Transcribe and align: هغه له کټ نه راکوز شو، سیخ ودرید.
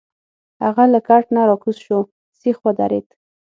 هغه 0.63 0.83
له 0.93 0.99
کټ 1.07 1.25
نه 1.35 1.41
راکوز 1.49 1.77
شو، 1.85 1.99
سیخ 2.41 2.57
ودرید. 2.65 3.07